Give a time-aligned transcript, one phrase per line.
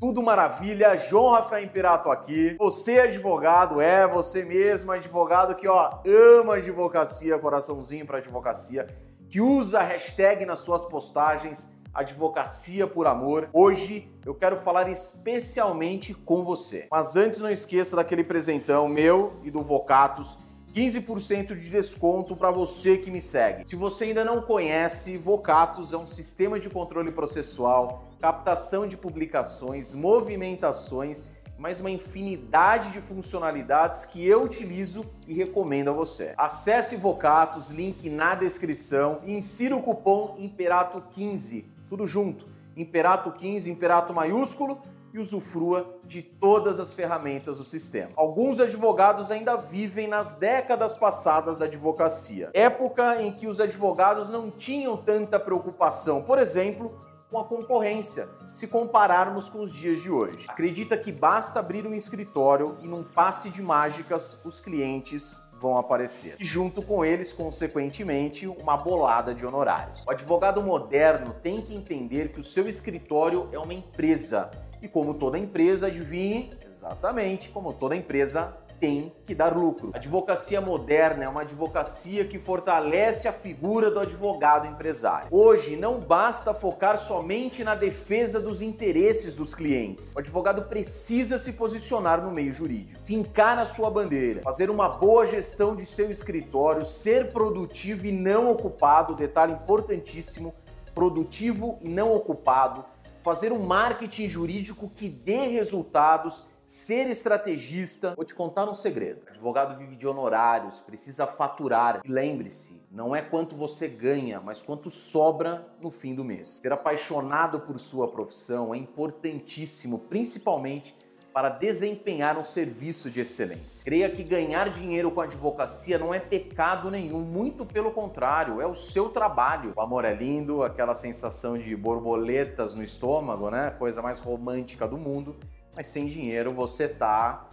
[0.00, 2.56] Tudo maravilha, João Rafael Imperato aqui.
[2.58, 8.86] Você é advogado, é você mesmo, advogado que ó ama advocacia, coraçãozinho para advocacia,
[9.28, 13.50] que usa a hashtag nas suas postagens Advocacia por Amor.
[13.52, 16.86] Hoje eu quero falar especialmente com você.
[16.90, 20.38] Mas antes não esqueça daquele presentão meu e do Vocatus
[20.74, 23.68] 15% de desconto para você que me segue.
[23.68, 29.94] Se você ainda não conhece, Vocatus é um sistema de controle processual, captação de publicações,
[29.94, 31.24] movimentações,
[31.58, 36.32] mais uma infinidade de funcionalidades que eu utilizo e recomendo a você.
[36.38, 42.46] Acesse Vocatus, link na descrição e insira o cupom Imperato15, tudo junto.
[42.76, 44.80] Imperato 15, Imperato maiúsculo
[45.12, 48.10] e usufrua de todas as ferramentas do sistema.
[48.16, 54.50] Alguns advogados ainda vivem nas décadas passadas da advocacia, época em que os advogados não
[54.50, 56.96] tinham tanta preocupação, por exemplo,
[57.30, 60.46] com a concorrência, se compararmos com os dias de hoje.
[60.48, 66.36] Acredita que basta abrir um escritório e num passe de mágicas os clientes vão aparecer.
[66.40, 70.04] E junto com eles, consequentemente, uma bolada de honorários.
[70.06, 74.50] O advogado moderno tem que entender que o seu escritório é uma empresa
[74.82, 79.90] e como toda empresa, adivinhe, exatamente, como toda empresa tem que dar lucro.
[79.92, 85.28] A advocacia moderna é uma advocacia que fortalece a figura do advogado empresário.
[85.30, 90.14] Hoje não basta focar somente na defesa dos interesses dos clientes.
[90.16, 95.26] O advogado precisa se posicionar no meio jurídico, fincar a sua bandeira, fazer uma boa
[95.26, 100.54] gestão de seu escritório, ser produtivo e não ocupado, detalhe importantíssimo,
[100.94, 102.84] produtivo e não ocupado
[103.22, 108.14] fazer um marketing jurídico que dê resultados, ser estrategista.
[108.14, 109.22] Vou te contar um segredo.
[109.28, 112.00] Advogado vive de honorários, precisa faturar.
[112.04, 116.60] E lembre-se, não é quanto você ganha, mas quanto sobra no fim do mês.
[116.62, 120.94] Ser apaixonado por sua profissão é importantíssimo, principalmente
[121.32, 123.84] para desempenhar um serviço de excelência.
[123.84, 128.74] Creia que ganhar dinheiro com advocacia não é pecado nenhum, muito pelo contrário, é o
[128.74, 129.72] seu trabalho.
[129.76, 133.70] O amor é lindo, aquela sensação de borboletas no estômago, né?
[133.78, 135.36] Coisa mais romântica do mundo,
[135.74, 137.48] mas sem dinheiro você tá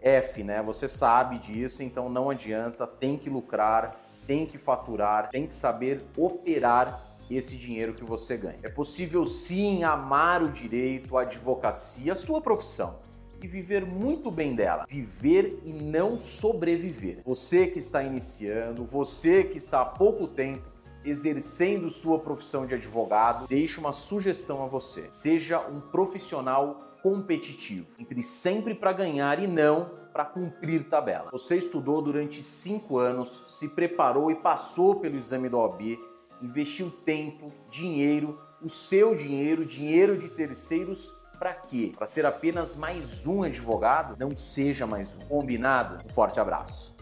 [0.00, 0.62] F, né?
[0.62, 6.04] Você sabe disso, então não adianta, tem que lucrar, tem que faturar, tem que saber
[6.16, 8.60] operar esse dinheiro que você ganha.
[8.62, 13.04] É possível sim amar o direito, a advocacia, a sua profissão
[13.46, 14.86] viver muito bem dela.
[14.88, 17.22] Viver e não sobreviver.
[17.24, 23.46] Você que está iniciando, você que está há pouco tempo exercendo sua profissão de advogado,
[23.46, 25.06] deixo uma sugestão a você.
[25.10, 27.86] Seja um profissional competitivo.
[27.98, 31.28] Entre sempre para ganhar e não para cumprir tabela.
[31.30, 35.98] Você estudou durante cinco anos, se preparou e passou pelo exame da OAB,
[36.42, 41.92] investiu tempo, dinheiro, o seu dinheiro, dinheiro de terceiros para quê?
[41.96, 44.16] Para ser apenas mais um advogado?
[44.18, 45.20] Não seja mais um.
[45.26, 45.98] Combinado?
[46.04, 46.95] Um forte abraço.